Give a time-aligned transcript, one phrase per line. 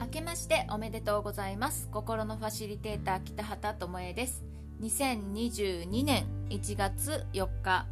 [0.00, 1.88] 明けましておめでとうございます。
[1.92, 4.44] 心のファシリテーター北畑智恵です。
[4.80, 7.86] 2022年1月4日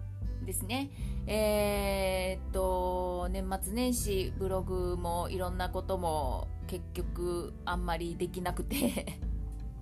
[0.44, 0.90] ですね。
[1.26, 9.20] えー、っと年末年始ブログもいろんなことも結局あんまりできなくて。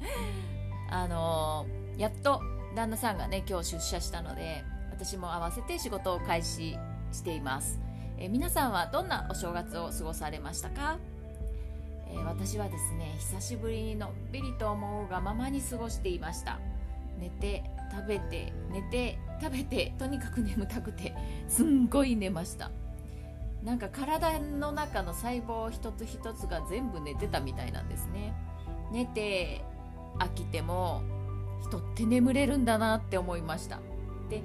[0.91, 1.67] あの
[1.97, 2.41] やっと
[2.75, 6.79] 旦那さんがね今日出社したので私も合わせて仕事を開始
[7.13, 7.81] しています、
[8.19, 10.99] え皆さんはどんなお正月を過ごされましたか、
[12.11, 16.59] え、私はですね久しぶりにのんびりと思うがままに過ごしていました。
[17.19, 21.15] 寝て食べて寝て食べてとにかく 眠たくて
[21.49, 22.71] すんごい寝ました。
[23.63, 28.35] なんか体の中の細胞一つ一つが全部寝てたみたいなんですね。
[28.93, 29.63] 寝て
[30.19, 31.03] 飽きても
[31.63, 33.81] 人って眠れるんだなって思いました。
[34.31, 34.43] で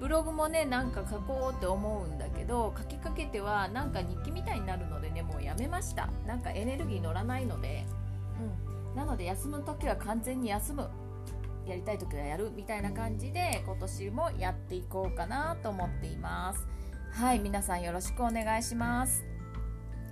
[0.00, 6.08] ブログもねなんか書こうって思うんだけど書きかけてはなんか日記みたいになるのでねもうやめました。
[6.26, 7.84] なんかエネルギー乗らないので。
[8.40, 8.96] うん。
[8.96, 10.88] なので休む時は完全に休む。
[11.66, 12.50] やりたい時はやる。
[12.50, 16.66] みたいな感じで今年もやっていこうかなと思っています。
[17.12, 19.22] はい皆さんよろしくお願いします。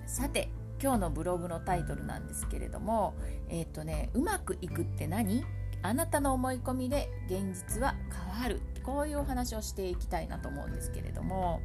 [0.06, 0.50] さて
[0.83, 3.14] 今日のブログのタイトルなんですけれども
[3.48, 5.45] えっ、ー、とねうまくいくって何？
[5.80, 7.95] あなたの思い込みで現実は
[8.34, 8.61] 変わる。
[8.89, 11.61] こういうお話をしていきたいなと思うんですけれども、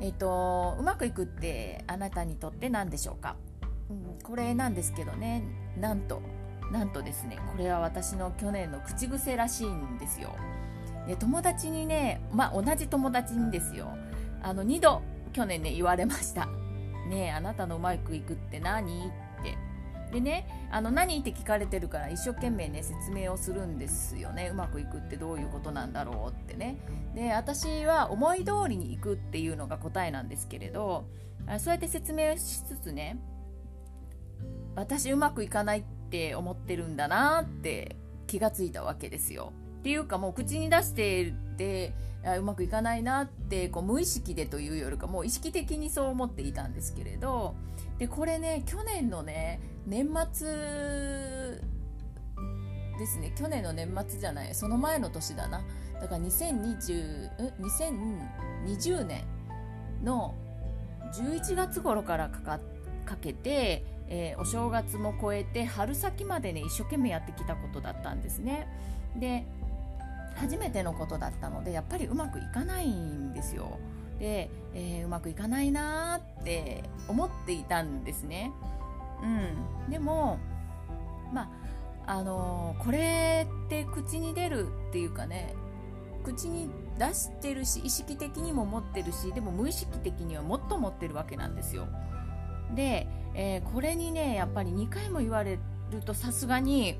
[0.00, 3.36] えーと、うまくいくってあなたにとって何でしょうか、
[3.88, 5.44] うん、これなんですけどね。
[5.80, 6.20] なんと
[6.72, 7.38] なんとですね。
[7.52, 10.34] これは私の去年の口癖らしいんですよ。
[11.06, 13.96] で友達にねまあ同じ友達にですよ。
[14.42, 15.00] あの2度
[15.32, 16.46] 去年ね言われました。
[17.08, 19.06] ねえあなたのうまくいくって何？
[19.06, 19.56] って。
[20.12, 24.48] でねあの何って聞かれてるから一生懸命ね説明をするんですよね。
[24.50, 26.78] うまくいくってどういうことなんだろうってね。
[27.14, 31.04] で私は思い通りにいくっていうのが答えなんですけれど
[31.58, 33.18] そうやって説明しつつね
[34.76, 37.96] 私うまくいかないって思ってるんだなって
[38.26, 39.52] 気がついたわけですよ。
[39.88, 41.94] ていうかもう口に出してて
[42.38, 47.54] うまくいかないなってこう無意識でというよりかもう意識的にそう思っていたんですけれど
[47.98, 50.46] でこれね去年のね年末
[52.98, 53.32] ですね。
[53.34, 55.62] 去年の年末じゃないその前の年だな。
[55.98, 59.24] だから2020 2020年
[60.04, 60.34] の
[61.14, 62.60] 11月頃からかか
[63.06, 68.68] かけて、えー、お正月も超えて春先までね一生懸命やってきたことだったんですね。
[69.16, 69.46] で
[70.38, 73.78] 初めてのことだったのでやっぱりうまくいかないんですよ。
[74.18, 78.52] で、えー、うまくいかないなって思っていたんですね。
[79.22, 79.90] うん。
[79.90, 80.38] でも
[81.32, 81.50] ま
[82.06, 85.54] ああのー、これって口に出るっていうかね
[86.24, 91.86] 口に出してるし意識的にも持ってるしでも無意識的にはもっと持ってるわけなんですよ。
[92.74, 95.58] で、えー、これにねやっぱり2回も言われ
[95.90, 96.98] るとさすがに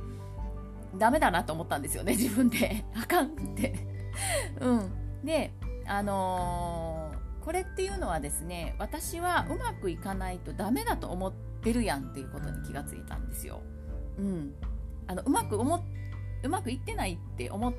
[0.97, 2.84] ダメだなと思ったんですよね自分で。
[2.94, 3.75] あかんって。
[4.60, 4.93] うん。
[5.25, 5.53] で
[5.87, 11.32] あのー、これっていうのはですね私はうまくいかないとダメだと思っ
[11.62, 13.60] てるやんっていうことに気がついたんですよ。
[14.19, 14.54] うん。
[15.06, 15.84] あのうまく思
[16.44, 17.75] うまくいってないって思っ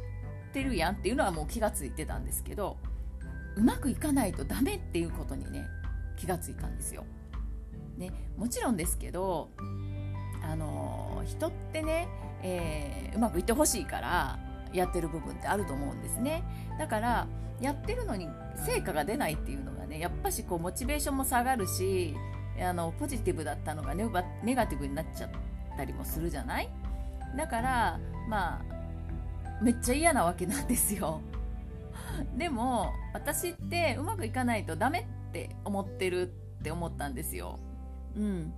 [0.51, 2.77] てるやんっていうのはもう気がついてたんですけど
[3.55, 5.67] うまくいかないとダメっていうことにね
[6.17, 7.05] 気がついたんですよ。
[7.97, 9.49] ね、もちろんですけど
[10.51, 12.07] あの人ってね
[12.41, 14.39] えー、うまくいってほしいから
[14.71, 16.43] やってる部分ってあると思うんですね。
[16.77, 17.27] だから
[17.59, 18.29] やってるのに
[18.65, 22.15] 成果が出ないっていうのがねやっぱしこうモチベーションも下がるし
[22.61, 24.05] あのポジティブだったのがネ
[24.43, 25.29] ネガティブになっちゃっ
[25.75, 26.69] たりもするじゃない？
[27.35, 27.99] だから
[28.29, 31.19] まあめっちゃ嫌なわけなんですよ。
[32.37, 37.59] でも私ってうまくいかないとダメって思ってるって思ったんですよ。
[38.15, 38.53] うん。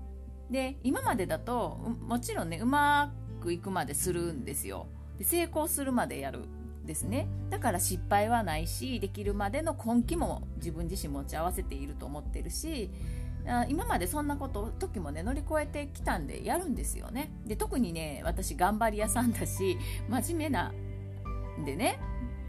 [0.52, 4.88] で今までだともちろんねうまくいくまでするんですよ。
[5.18, 6.42] で成功するまでやる
[6.86, 7.28] ですね。
[7.50, 12.92] だから失敗はないしできるまでの根気も自分自身持ち合わせていると思ってるし
[13.70, 17.32] 今までそんなこと時もね乗り越えてきたんでやるんですよね。
[17.46, 19.78] で特にね私頑張り屋さんだし
[20.10, 20.74] 真面目な
[21.60, 22.00] んでね。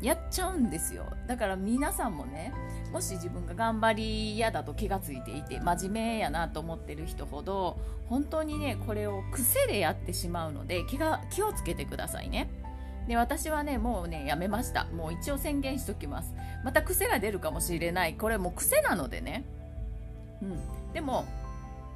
[0.03, 1.07] やっちゃうんですよ。
[1.27, 2.53] だから皆さんもね
[2.93, 3.93] もし自分が頑張
[4.33, 7.79] り屋だと気がついていて真面目やなと思ってる人ほど
[8.09, 12.51] 本当にねこれを癖でやってしまうので気が気をつけてくださいね。
[13.09, 14.85] で私はねもうねやめました。
[14.87, 16.35] もう一応宣言しときます。
[16.65, 18.15] また癖が出るかもしれない。
[18.15, 19.45] これもう癖なのでね。
[20.43, 20.93] うん。
[20.93, 21.25] でも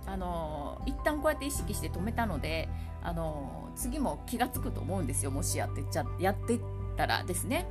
[0.07, 2.69] あの、一旦こうやって意識して止めたので
[3.03, 5.31] あの、次も気がつくと思うんですよ。
[5.31, 6.59] もしやってちゃやって
[6.97, 7.67] たらですね。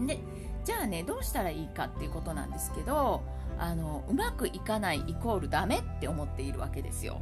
[0.00, 0.18] で
[0.64, 3.22] じゃあねどうしたらいいかっていうことなんですけど
[3.58, 7.20] あのうまくいかないイコールダメって思っているわけですよ。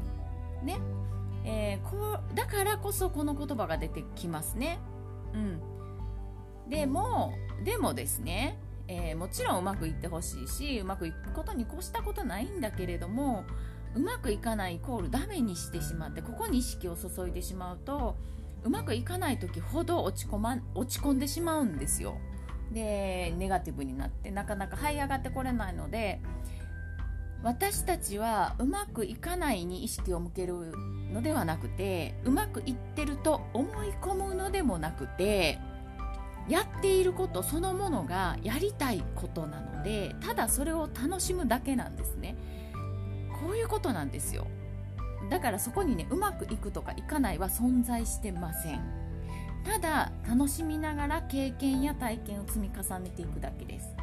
[0.63, 0.81] ね。
[1.45, 4.79] えー、こうだからこそこの言葉が出てきますね。
[5.35, 5.61] うん。
[6.69, 7.35] でも
[7.65, 13.45] でもですね、えー、もちろんうまくいってほしいしうまくいくことに越したことないんだけれども
[13.95, 18.17] うまくいかないイコールダメにしてしまってここに意識を注いでしまうと
[18.65, 22.17] うまくいかない時ほど落ち込,、ま、落ち込んでしまうんですよ。
[22.73, 26.21] でネガティブになってなかなか這い上がってこれないので
[27.43, 30.73] 私たちはうまくいかないに意識を向ける
[31.13, 35.59] のではなくてうまくいってると思い込むのでもなくて
[36.49, 42.37] やっていることそのものがやりたいことなのでただそれを楽しむだけなんですね。
[43.41, 44.47] こういうことなんですよ。
[45.31, 49.04] だからそこにねうまくいくとかいかないは存在してません。
[49.65, 53.95] ただ楽しみながら経験や体験を積み重ねていくだけです。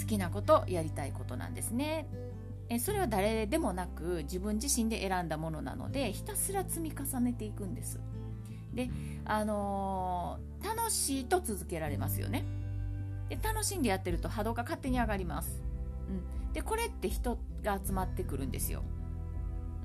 [0.00, 2.06] 好きなことやりたいことなんですね。
[2.68, 8.00] えそれは誰でもなく自分自身で選んだものなのでひたすら積み重ねていくんです。
[8.74, 8.90] で、
[9.24, 12.44] あのー、楽しいと続けられますよね。
[13.28, 15.62] で楽しんでやってると波動が勝手に上がります、
[16.08, 18.82] うん、でこれって人が集まってくるんですよ、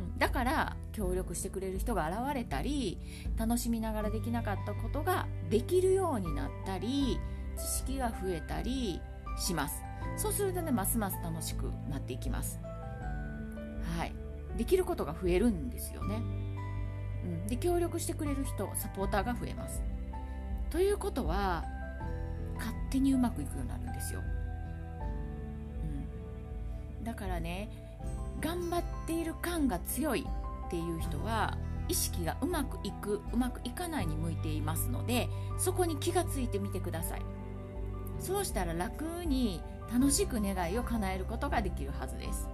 [0.01, 2.97] うん、だから協力してくれる人が現れたり
[3.37, 7.19] 楽しみながらできなかったことができるようになったり
[7.57, 9.01] 知識が増えたり
[9.39, 9.81] します。
[10.17, 12.59] そうするとねますます楽しくなっていきます。
[13.97, 14.13] はい。
[14.57, 16.21] できることが増えるんですよね、
[17.23, 19.81] うん、で協力してくれる人サポーターが増えます。
[20.69, 21.63] ということは
[22.57, 24.21] 勝手にうまくいくようになるんですよ、
[26.99, 27.69] うん、だからね
[28.39, 30.25] 頑張ってている感が強い
[30.67, 31.57] っていう人は
[31.89, 35.27] 意識がうまくいくうまくいかないに向いていますので
[35.57, 37.21] そこに気がついてみてください。
[38.19, 39.61] そうしたら楽に
[39.91, 42.47] 楽しく願いを叶えることができるはずです。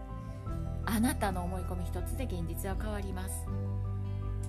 [0.86, 3.46] あなたの思い込み一つで現実は変わります。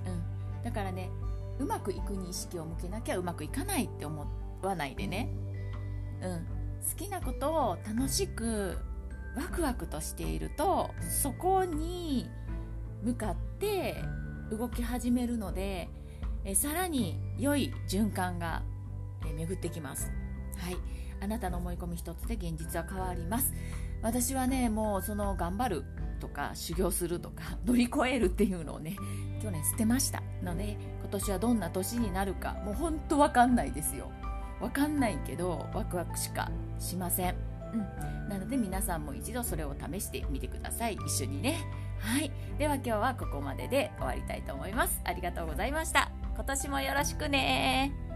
[0.07, 0.63] うん。
[0.63, 1.11] だからね
[1.59, 4.27] うまくいくに意識を向けなきゃうまくいかないって思
[4.63, 5.29] わないでね。
[6.23, 6.47] うん。
[6.89, 8.79] 好きなことを楽しく
[9.39, 12.29] ワクワクとしているとそこに
[13.03, 14.03] 向かって
[14.51, 15.89] 動き始めるので
[16.45, 18.63] えさらに良い循環が
[19.27, 20.11] え巡ってきます。
[20.57, 20.77] はい。
[21.21, 23.53] あなたの思い込み一つで現実は変わります。
[24.03, 25.85] 私はねもうその頑張る
[26.21, 28.97] とか修行するとか 乗り越えるっていうのをね
[29.43, 30.23] 去年捨てました。
[30.43, 34.11] ので今年はどんな年になるかもうほんと分かんないですよ。
[34.61, 36.51] 分かんないけどワクワクしか
[36.81, 37.37] しません、
[37.73, 40.95] うん、ので皆さんも一度それを試してみてください。
[41.07, 41.59] 一緒にね。
[42.01, 42.33] はい。
[42.59, 45.01] では今日はここまでで終わりたいと思います。
[45.05, 46.11] ありがとうございました。
[46.35, 48.08] 今年もよろしくね。